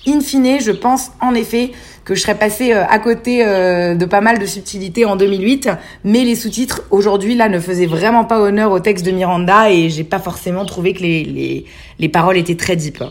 In 0.06 0.20
fine, 0.20 0.60
je 0.60 0.72
pense 0.72 1.12
en 1.20 1.32
effet 1.34 1.70
que 2.04 2.16
je 2.16 2.20
serais 2.20 2.34
passée 2.34 2.72
euh, 2.72 2.84
à 2.88 2.98
côté 2.98 3.46
euh, 3.46 3.94
de 3.94 4.04
pas 4.04 4.20
mal 4.20 4.38
de 4.40 4.46
subtilités 4.46 5.04
en 5.04 5.14
2008, 5.14 5.70
mais 6.04 6.24
les 6.24 6.34
sous-titres 6.34 6.82
aujourd'hui 6.90 7.36
là 7.36 7.48
ne 7.48 7.60
faisaient 7.60 7.86
vraiment 7.86 8.24
pas 8.24 8.40
honneur 8.40 8.72
au 8.72 8.80
texte 8.80 9.06
de 9.06 9.12
Miranda 9.12 9.70
et 9.70 9.90
j'ai 9.90 10.02
pas 10.02 10.18
forcément 10.18 10.64
trouvé 10.64 10.92
que 10.92 11.02
les, 11.02 11.22
les, 11.22 11.64
les 12.00 12.08
paroles 12.08 12.36
étaient 12.36 12.56
très 12.56 12.74
deep. 12.74 13.02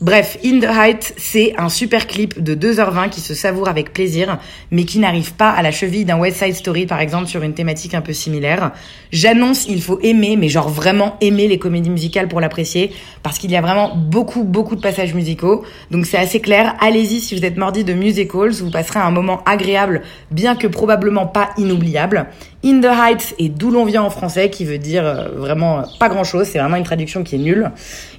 Bref, 0.00 0.38
In 0.42 0.60
the 0.60 0.64
Height, 0.64 1.12
c'est 1.18 1.52
un 1.58 1.68
super 1.68 2.06
clip 2.06 2.42
de 2.42 2.54
2h20 2.54 3.10
qui 3.10 3.20
se 3.20 3.34
savoure 3.34 3.68
avec 3.68 3.92
plaisir, 3.92 4.38
mais 4.70 4.84
qui 4.84 4.98
n'arrive 4.98 5.34
pas 5.34 5.50
à 5.50 5.60
la 5.60 5.70
cheville 5.72 6.06
d'un 6.06 6.18
West 6.18 6.42
Side 6.42 6.54
Story, 6.54 6.86
par 6.86 7.00
exemple, 7.00 7.26
sur 7.26 7.42
une 7.42 7.52
thématique 7.52 7.92
un 7.92 8.00
peu 8.00 8.14
similaire. 8.14 8.72
J'annonce, 9.12 9.66
il 9.68 9.82
faut 9.82 10.00
aimer, 10.02 10.38
mais 10.38 10.48
genre 10.48 10.70
vraiment 10.70 11.18
aimer 11.20 11.48
les 11.48 11.58
comédies 11.58 11.90
musicales 11.90 12.28
pour 12.28 12.40
l'apprécier, 12.40 12.92
parce 13.22 13.38
qu'il 13.38 13.50
y 13.50 13.56
a 13.56 13.60
vraiment 13.60 13.94
beaucoup, 13.94 14.42
beaucoup 14.42 14.74
de 14.74 14.80
passages 14.80 15.12
musicaux. 15.12 15.66
Donc 15.90 16.06
c'est 16.06 16.16
assez 16.16 16.40
clair. 16.40 16.76
Allez-y 16.80 17.20
si 17.20 17.36
vous 17.36 17.44
êtes 17.44 17.58
mordi 17.58 17.84
de 17.84 17.92
musicals, 17.92 18.52
vous 18.52 18.70
passerez 18.70 19.00
un 19.00 19.10
moment 19.10 19.42
agréable, 19.44 20.00
bien 20.30 20.56
que 20.56 20.66
probablement 20.66 21.26
pas 21.26 21.50
inoubliable. 21.58 22.28
In 22.62 22.80
the 22.80 22.86
Heights 22.86 23.34
et 23.38 23.48
d'où 23.48 23.70
l'on 23.70 23.86
vient 23.86 24.02
en 24.02 24.10
français, 24.10 24.50
qui 24.50 24.66
veut 24.66 24.78
dire 24.78 25.06
euh, 25.06 25.28
vraiment 25.34 25.84
pas 25.98 26.10
grand 26.10 26.24
chose, 26.24 26.46
c'est 26.46 26.58
vraiment 26.58 26.76
une 26.76 26.84
traduction 26.84 27.22
qui 27.22 27.36
est 27.36 27.38
nulle. 27.38 27.70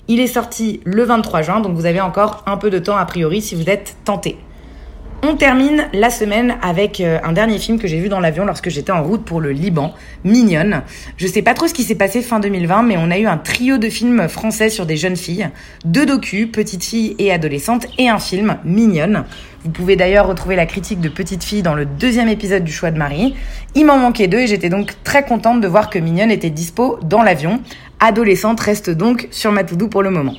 Il 0.08 0.20
est 0.20 0.28
sorti 0.28 0.82
le 0.84 1.04
23 1.04 1.44
juin, 1.44 1.60
donc 1.60 1.76
vous 1.76 1.86
avez 1.86 2.02
encore 2.02 2.44
un 2.48 2.58
peu 2.58 2.72
de 2.72 2.80
temps 2.80 2.98
a 2.98 3.06
priori 3.06 3.42
si 3.42 3.54
vous 3.54 3.70
êtes 3.70 3.98
tenté. 4.04 4.38
On 5.24 5.36
termine 5.36 5.88
la 5.94 6.10
semaine 6.10 6.56
avec 6.64 7.00
euh, 7.00 7.20
un 7.24 7.32
dernier 7.32 7.60
film 7.60 7.78
que 7.78 7.88
j'ai 7.88 8.00
vu 8.00 8.10
dans 8.10 8.20
l'avion 8.20 8.44
lorsque 8.44 8.72
j'étais 8.72 8.92
en 8.92 9.04
route 9.04 9.24
pour 9.24 9.40
le 9.40 9.52
Liban, 9.52 9.94
Mignonne. 10.24 10.82
Je 11.18 11.28
sais 11.28 11.44
pas 11.44 11.54
trop 11.54 11.68
ce 11.68 11.76
qui 11.76 11.84
s'est 11.84 11.94
passé 11.94 12.24
fin 12.24 12.40
2020, 12.40 12.82
mais 12.82 12.98
on 12.98 13.12
a 13.12 13.20
eu 13.20 13.28
un 13.28 13.38
trio 13.38 13.78
de 13.78 13.88
films 13.88 14.28
français 14.28 14.72
sur 14.72 14.88
des 14.88 14.98
jeunes 14.98 15.16
filles, 15.16 15.50
deux 15.86 16.08
docus, 16.08 16.50
Petite 16.52 16.84
fille 16.84 17.16
et 17.20 17.32
adolescente, 17.32 17.86
et 18.00 18.10
un 18.10 18.18
film, 18.18 18.58
Mignonne. 18.66 19.26
Vous 19.64 19.70
pouvez 19.70 19.96
d'ailleurs 19.96 20.28
retrouver 20.28 20.56
la 20.56 20.66
critique 20.66 21.02
de 21.02 21.10
Petite 21.10 21.44
fille 21.44 21.62
dans 21.62 21.76
le 21.76 21.86
deuxième 21.86 22.28
épisode 22.28 22.64
du 22.64 22.72
choix 22.72 22.90
de 22.90 22.98
Marie. 22.98 23.36
Il 23.76 23.86
m'en 23.86 24.00
manquait 24.00 24.28
deux 24.28 24.40
et 24.40 24.48
j'étais 24.48 24.70
donc 24.70 24.96
très 25.04 25.24
contente 25.24 25.62
de 25.62 25.68
voir 25.68 25.92
que 25.92 26.00
Mignonne 26.00 26.32
était 26.32 26.50
dispo 26.50 26.98
dans 27.04 27.22
l'avion. 27.22 27.62
Adolescente 28.00 28.60
reste 28.60 28.90
donc 28.90 29.28
sur 29.30 29.52
ma 29.52 29.64
to 29.64 29.78
pour 29.88 30.02
le 30.02 30.10
moment. 30.10 30.34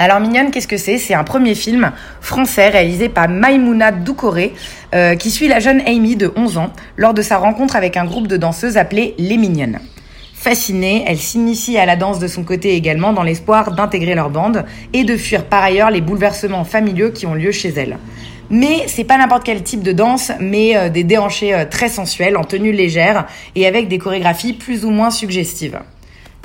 Alors 0.00 0.20
Mignonne, 0.20 0.52
qu'est-ce 0.52 0.68
que 0.68 0.76
c'est? 0.76 0.96
C'est 0.96 1.14
un 1.14 1.24
premier 1.24 1.56
film 1.56 1.90
français 2.20 2.68
réalisé 2.68 3.08
par 3.08 3.28
Maimouna 3.28 3.90
Doucouré 3.90 4.54
euh, 4.94 5.16
qui 5.16 5.28
suit 5.28 5.48
la 5.48 5.58
jeune 5.58 5.80
Amy 5.88 6.14
de 6.14 6.32
11 6.36 6.58
ans 6.58 6.72
lors 6.96 7.14
de 7.14 7.22
sa 7.22 7.36
rencontre 7.36 7.74
avec 7.74 7.96
un 7.96 8.04
groupe 8.04 8.28
de 8.28 8.36
danseuses 8.36 8.76
appelé 8.76 9.16
Les 9.18 9.36
Mignonnes. 9.36 9.80
Fascinée, 10.34 11.04
elle 11.08 11.18
s'initie 11.18 11.78
à 11.78 11.84
la 11.84 11.96
danse 11.96 12.20
de 12.20 12.28
son 12.28 12.44
côté 12.44 12.76
également 12.76 13.12
dans 13.12 13.24
l'espoir 13.24 13.72
d'intégrer 13.72 14.14
leur 14.14 14.30
bande 14.30 14.64
et 14.92 15.02
de 15.02 15.16
fuir 15.16 15.46
par 15.46 15.64
ailleurs 15.64 15.90
les 15.90 16.00
bouleversements 16.00 16.62
familiaux 16.62 17.10
qui 17.10 17.26
ont 17.26 17.34
lieu 17.34 17.50
chez 17.50 17.70
elle. 17.70 17.98
Mais 18.50 18.84
c'est 18.86 19.02
pas 19.02 19.18
n'importe 19.18 19.42
quel 19.42 19.64
type 19.64 19.82
de 19.82 19.90
danse, 19.90 20.30
mais 20.38 20.76
euh, 20.76 20.90
des 20.90 21.02
déhanchés 21.02 21.52
euh, 21.52 21.64
très 21.68 21.88
sensuels, 21.88 22.36
en 22.36 22.44
tenue 22.44 22.70
légère 22.70 23.26
et 23.56 23.66
avec 23.66 23.88
des 23.88 23.98
chorégraphies 23.98 24.52
plus 24.52 24.84
ou 24.84 24.90
moins 24.90 25.10
suggestives. 25.10 25.80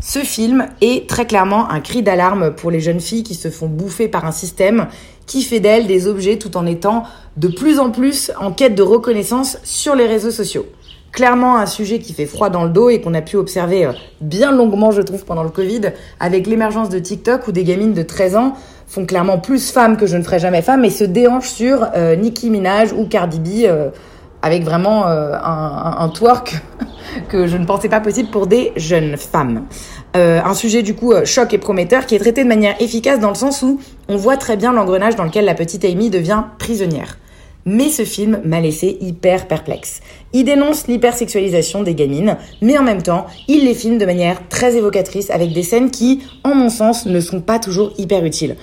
Ce 0.05 0.19
film 0.19 0.67
est 0.81 1.07
très 1.07 1.25
clairement 1.25 1.71
un 1.71 1.79
cri 1.79 2.03
d'alarme 2.03 2.53
pour 2.53 2.71
les 2.71 2.81
jeunes 2.81 2.99
filles 2.99 3.23
qui 3.23 3.35
se 3.35 3.49
font 3.49 3.67
bouffer 3.67 4.09
par 4.09 4.25
un 4.25 4.33
système 4.33 4.87
qui 5.27 5.43
fait 5.43 5.61
d'elles 5.61 5.87
des 5.87 6.07
objets 6.09 6.37
tout 6.37 6.57
en 6.57 6.65
étant 6.65 7.03
de 7.37 7.47
plus 7.47 7.79
en 7.79 7.89
plus 7.89 8.29
en 8.37 8.51
quête 8.51 8.75
de 8.75 8.83
reconnaissance 8.83 9.59
sur 9.63 9.95
les 9.95 10.05
réseaux 10.05 10.29
sociaux. 10.29 10.65
Clairement 11.13 11.55
un 11.55 11.65
sujet 11.67 11.99
qui 11.99 12.11
fait 12.11 12.25
froid 12.25 12.49
dans 12.49 12.65
le 12.65 12.69
dos 12.69 12.89
et 12.89 12.99
qu'on 12.99 13.13
a 13.13 13.21
pu 13.21 13.37
observer 13.37 13.85
euh, 13.85 13.93
bien 14.19 14.51
longuement, 14.51 14.91
je 14.91 15.01
trouve, 15.01 15.23
pendant 15.23 15.43
le 15.43 15.49
Covid, 15.49 15.93
avec 16.19 16.47
l'émergence 16.47 16.89
de 16.89 16.99
TikTok 16.99 17.47
où 17.47 17.53
des 17.53 17.63
gamines 17.63 17.93
de 17.93 18.03
13 18.03 18.35
ans 18.35 18.55
font 18.87 19.05
clairement 19.05 19.37
plus 19.37 19.71
femmes 19.71 19.95
que 19.95 20.05
je 20.05 20.17
ne 20.17 20.23
ferai 20.23 20.39
jamais 20.39 20.61
femme 20.61 20.83
et 20.83 20.89
se 20.89 21.05
déhanchent 21.05 21.51
sur 21.51 21.87
euh, 21.95 22.17
Nicki 22.17 22.49
Minaj 22.49 22.91
ou 22.91 23.05
Cardi 23.05 23.39
B 23.39 23.65
euh, 23.65 23.89
avec 24.43 24.63
vraiment 24.63 25.07
un, 25.07 25.33
un, 25.33 25.95
un 25.99 26.09
twerk 26.09 26.61
que 27.29 27.47
je 27.47 27.57
ne 27.57 27.65
pensais 27.65 27.89
pas 27.89 28.01
possible 28.01 28.29
pour 28.29 28.45
des 28.45 28.71
jeunes 28.75 29.17
femmes. 29.17 29.65
Euh, 30.15 30.41
un 30.43 30.53
sujet 30.53 30.83
du 30.83 30.93
coup 30.93 31.11
euh, 31.11 31.25
choc 31.25 31.53
et 31.55 31.57
prometteur 31.57 32.05
qui 32.05 32.13
est 32.13 32.19
traité 32.19 32.43
de 32.43 32.47
manière 32.47 32.79
efficace 32.79 33.19
dans 33.19 33.29
le 33.29 33.35
sens 33.35 33.63
où 33.63 33.79
on 34.07 34.15
voit 34.15 34.37
très 34.37 34.57
bien 34.57 34.71
l'engrenage 34.71 35.15
dans 35.15 35.23
lequel 35.23 35.45
la 35.45 35.55
petite 35.55 35.83
Amy 35.85 36.11
devient 36.11 36.43
prisonnière. 36.59 37.17
Mais 37.65 37.89
ce 37.89 38.03
film 38.03 38.41
m'a 38.43 38.59
laissé 38.59 38.97
hyper 38.99 39.47
perplexe. 39.47 40.01
Il 40.33 40.43
dénonce 40.43 40.87
l'hypersexualisation 40.87 41.81
des 41.81 41.95
gamines, 41.95 42.37
mais 42.61 42.77
en 42.77 42.83
même 42.83 43.01
temps, 43.01 43.25
il 43.47 43.63
les 43.63 43.73
filme 43.73 43.97
de 43.97 44.05
manière 44.05 44.47
très 44.49 44.75
évocatrice 44.75 45.31
avec 45.31 45.53
des 45.53 45.63
scènes 45.63 45.89
qui, 45.89 46.21
en 46.43 46.53
mon 46.55 46.69
sens, 46.69 47.05
ne 47.05 47.19
sont 47.21 47.39
pas 47.39 47.59
toujours 47.59 47.93
hyper 47.97 48.25
utiles. 48.25 48.57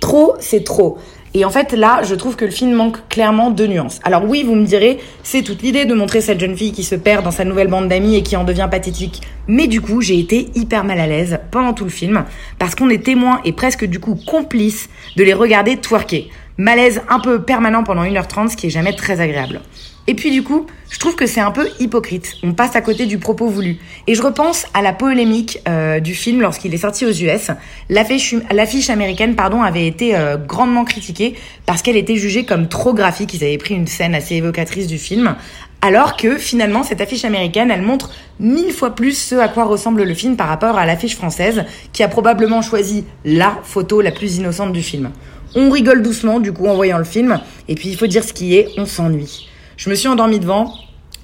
Trop, 0.00 0.34
c'est 0.38 0.64
trop. 0.64 0.98
Et 1.38 1.44
en 1.44 1.50
fait, 1.50 1.72
là, 1.72 2.00
je 2.02 2.14
trouve 2.14 2.34
que 2.34 2.46
le 2.46 2.50
film 2.50 2.72
manque 2.72 2.96
clairement 3.10 3.50
de 3.50 3.66
nuances. 3.66 4.00
Alors 4.04 4.24
oui, 4.24 4.42
vous 4.42 4.54
me 4.54 4.64
direz, 4.64 4.98
c'est 5.22 5.42
toute 5.42 5.60
l'idée 5.60 5.84
de 5.84 5.92
montrer 5.92 6.22
cette 6.22 6.40
jeune 6.40 6.56
fille 6.56 6.72
qui 6.72 6.82
se 6.82 6.94
perd 6.94 7.24
dans 7.24 7.30
sa 7.30 7.44
nouvelle 7.44 7.68
bande 7.68 7.88
d'amis 7.88 8.16
et 8.16 8.22
qui 8.22 8.36
en 8.36 8.44
devient 8.44 8.68
pathétique. 8.70 9.20
Mais 9.46 9.66
du 9.66 9.82
coup, 9.82 10.00
j'ai 10.00 10.18
été 10.18 10.48
hyper 10.54 10.82
mal 10.84 10.98
à 10.98 11.06
l'aise 11.06 11.38
pendant 11.50 11.74
tout 11.74 11.84
le 11.84 11.90
film, 11.90 12.24
parce 12.58 12.74
qu'on 12.74 12.88
est 12.88 13.04
témoin 13.04 13.42
et 13.44 13.52
presque 13.52 13.84
du 13.84 14.00
coup 14.00 14.18
complice 14.26 14.88
de 15.16 15.24
les 15.24 15.34
regarder 15.34 15.76
twerker. 15.76 16.30
Malaise 16.56 17.02
un 17.10 17.20
peu 17.20 17.42
permanent 17.42 17.84
pendant 17.84 18.04
1h30, 18.04 18.52
ce 18.52 18.56
qui 18.56 18.68
est 18.68 18.70
jamais 18.70 18.94
très 18.94 19.20
agréable. 19.20 19.60
Et 20.08 20.14
puis 20.14 20.30
du 20.30 20.44
coup, 20.44 20.66
je 20.88 20.98
trouve 21.00 21.16
que 21.16 21.26
c'est 21.26 21.40
un 21.40 21.50
peu 21.50 21.68
hypocrite. 21.80 22.34
On 22.44 22.52
passe 22.52 22.76
à 22.76 22.80
côté 22.80 23.06
du 23.06 23.18
propos 23.18 23.48
voulu. 23.48 23.78
Et 24.06 24.14
je 24.14 24.22
repense 24.22 24.66
à 24.72 24.80
la 24.80 24.92
polémique 24.92 25.58
euh, 25.68 25.98
du 25.98 26.14
film 26.14 26.40
lorsqu'il 26.40 26.72
est 26.72 26.78
sorti 26.78 27.04
aux 27.04 27.12
US. 27.12 27.50
L'affiche 27.88 28.90
américaine, 28.90 29.34
pardon, 29.34 29.62
avait 29.62 29.86
été 29.86 30.14
euh, 30.14 30.36
grandement 30.36 30.84
critiquée 30.84 31.34
parce 31.66 31.82
qu'elle 31.82 31.96
était 31.96 32.16
jugée 32.16 32.44
comme 32.44 32.68
trop 32.68 32.94
graphique. 32.94 33.34
Ils 33.34 33.42
avaient 33.42 33.58
pris 33.58 33.74
une 33.74 33.88
scène 33.88 34.14
assez 34.14 34.36
évocatrice 34.36 34.86
du 34.86 34.98
film. 34.98 35.34
Alors 35.82 36.16
que 36.16 36.38
finalement, 36.38 36.84
cette 36.84 37.00
affiche 37.00 37.24
américaine, 37.24 37.70
elle 37.70 37.82
montre 37.82 38.10
mille 38.38 38.72
fois 38.72 38.94
plus 38.94 39.16
ce 39.16 39.34
à 39.34 39.48
quoi 39.48 39.64
ressemble 39.64 40.04
le 40.04 40.14
film 40.14 40.36
par 40.36 40.48
rapport 40.48 40.78
à 40.78 40.86
l'affiche 40.86 41.16
française, 41.16 41.64
qui 41.92 42.02
a 42.02 42.08
probablement 42.08 42.62
choisi 42.62 43.04
la 43.24 43.58
photo 43.62 44.00
la 44.00 44.12
plus 44.12 44.36
innocente 44.36 44.72
du 44.72 44.82
film. 44.82 45.10
On 45.54 45.70
rigole 45.70 46.02
doucement, 46.02 46.40
du 46.40 46.52
coup, 46.52 46.66
en 46.66 46.74
voyant 46.74 46.98
le 46.98 47.04
film. 47.04 47.40
Et 47.68 47.74
puis, 47.74 47.88
il 47.88 47.96
faut 47.96 48.06
dire 48.06 48.24
ce 48.24 48.32
qui 48.32 48.56
est, 48.56 48.68
on 48.78 48.86
s'ennuie. 48.86 49.48
Je 49.76 49.90
me 49.90 49.94
suis 49.94 50.08
endormie 50.08 50.40
devant 50.40 50.72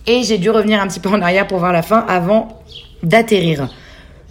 et 0.06 0.22
j'ai 0.22 0.38
dû 0.38 0.50
revenir 0.50 0.80
un 0.80 0.86
petit 0.86 1.00
peu 1.00 1.08
en 1.08 1.22
arrière 1.22 1.46
pour 1.46 1.58
voir 1.58 1.72
la 1.72 1.82
fin 1.82 2.04
avant 2.08 2.62
d'atterrir. 3.02 3.68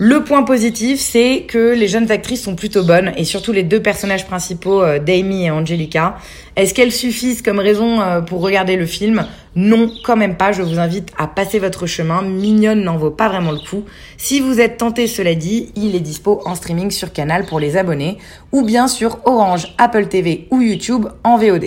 Le 0.04 0.24
point 0.24 0.42
positif, 0.42 1.00
c'est 1.00 1.46
que 1.48 1.76
les 1.76 1.88
jeunes 1.88 2.12
actrices 2.12 2.42
sont 2.42 2.56
plutôt 2.56 2.84
bonnes 2.84 3.12
et 3.18 3.24
surtout 3.24 3.52
les 3.52 3.62
deux 3.62 3.84
personnages 3.84 4.26
principaux, 4.26 4.82
euh, 4.82 4.98
Damie 4.98 5.46
et 5.46 5.52
Angelica. 5.52 6.18
Est-ce 6.56 6.74
qu'elles 6.74 6.92
suffisent 6.92 7.44
comme 7.44 7.60
raison 7.60 8.02
euh, 8.02 8.22
pour 8.22 8.42
regarder 8.42 8.78
le 8.78 8.88
film? 8.88 9.28
Non, 9.56 9.92
quand 10.04 10.16
même 10.16 10.38
pas. 10.38 10.54
Je 10.54 10.64
vous 10.64 10.80
invite 10.80 11.12
à 11.20 11.28
passer 11.28 11.60
votre 11.60 11.86
chemin. 11.86 12.24
Mignonne 12.24 12.84
n'en 12.84 12.98
vaut 12.98 13.12
pas 13.12 13.30
vraiment 13.30 13.52
le 13.52 13.60
coup. 13.60 13.84
Si 14.18 14.40
vous 14.40 14.60
êtes 14.60 14.78
tenté, 14.78 15.06
cela 15.06 15.36
dit, 15.36 15.72
il 15.76 15.96
est 15.96 16.00
dispo 16.00 16.42
en 16.46 16.56
streaming 16.56 16.90
sur 16.90 17.14
Canal 17.14 17.46
pour 17.46 17.60
les 17.60 17.78
abonnés 17.78 18.18
ou 18.52 18.64
bien 18.64 18.88
sur 18.88 19.20
Orange, 19.26 19.72
Apple 19.78 20.08
TV 20.08 20.48
ou 20.50 20.62
YouTube 20.62 21.06
en 21.24 21.38
VOD. 21.38 21.66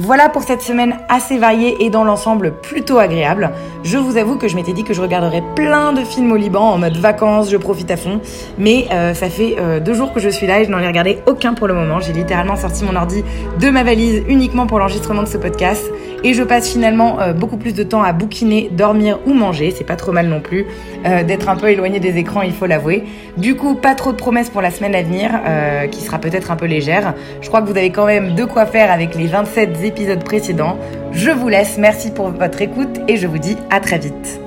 Voilà 0.00 0.28
pour 0.28 0.44
cette 0.44 0.62
semaine 0.62 0.96
assez 1.08 1.38
variée 1.38 1.84
et 1.84 1.90
dans 1.90 2.04
l'ensemble 2.04 2.52
plutôt 2.52 2.98
agréable. 2.98 3.50
Je 3.82 3.98
vous 3.98 4.16
avoue 4.16 4.38
que 4.38 4.46
je 4.46 4.54
m'étais 4.54 4.72
dit 4.72 4.84
que 4.84 4.94
je 4.94 5.02
regarderais 5.02 5.42
plein 5.56 5.92
de 5.92 6.02
films 6.02 6.30
au 6.30 6.36
Liban 6.36 6.70
en 6.70 6.78
mode 6.78 6.96
vacances, 6.96 7.50
je 7.50 7.56
profite 7.56 7.90
à 7.90 7.96
fond. 7.96 8.20
Mais 8.58 8.86
euh, 8.92 9.12
ça 9.12 9.28
fait 9.28 9.56
euh, 9.58 9.80
deux 9.80 9.94
jours 9.94 10.12
que 10.12 10.20
je 10.20 10.28
suis 10.28 10.46
là 10.46 10.60
et 10.60 10.64
je 10.64 10.70
n'en 10.70 10.78
ai 10.78 10.86
regardé 10.86 11.18
aucun 11.26 11.54
pour 11.54 11.66
le 11.66 11.74
moment. 11.74 11.98
J'ai 11.98 12.12
littéralement 12.12 12.54
sorti 12.54 12.84
mon 12.84 12.94
ordi 12.94 13.24
de 13.58 13.70
ma 13.70 13.82
valise 13.82 14.22
uniquement 14.28 14.68
pour 14.68 14.78
l'enregistrement 14.78 15.24
de 15.24 15.28
ce 15.28 15.36
podcast. 15.36 15.90
Et 16.24 16.34
je 16.34 16.42
passe 16.42 16.68
finalement 16.68 17.20
euh, 17.20 17.32
beaucoup 17.32 17.56
plus 17.56 17.74
de 17.74 17.82
temps 17.82 18.02
à 18.02 18.12
bouquiner, 18.12 18.70
dormir 18.72 19.18
ou 19.26 19.34
manger. 19.34 19.72
C'est 19.76 19.84
pas 19.84 19.96
trop 19.96 20.12
mal 20.12 20.28
non 20.28 20.40
plus 20.40 20.66
d'être 21.04 21.48
un 21.48 21.56
peu 21.56 21.70
éloigné 21.70 22.00
des 22.00 22.16
écrans, 22.16 22.42
il 22.42 22.52
faut 22.52 22.66
l'avouer. 22.66 23.04
Du 23.36 23.54
coup, 23.54 23.74
pas 23.76 23.94
trop 23.94 24.10
de 24.10 24.16
promesses 24.16 24.50
pour 24.50 24.60
la 24.60 24.70
semaine 24.70 24.94
à 24.94 25.02
venir, 25.02 25.30
qui 25.90 26.00
sera 26.00 26.18
peut-être 26.18 26.50
un 26.50 26.56
peu 26.56 26.66
légère. 26.66 27.14
Je 27.40 27.46
crois 27.48 27.62
que 27.62 27.66
vous 27.66 27.76
avez 27.76 27.90
quand 27.90 28.06
même 28.06 28.34
de 28.34 28.44
quoi 28.44 28.66
faire 28.66 28.90
avec 28.90 29.14
les 29.14 29.26
27 29.26 29.84
épisodes 29.84 30.24
précédents. 30.24 30.76
Je 31.12 31.30
vous 31.30 31.48
laisse, 31.48 31.78
merci 31.78 32.10
pour 32.10 32.30
votre 32.30 32.60
écoute 32.60 33.00
et 33.06 33.16
je 33.16 33.28
vous 33.28 33.38
dis 33.38 33.56
à 33.70 33.80
très 33.80 33.98
vite. 33.98 34.40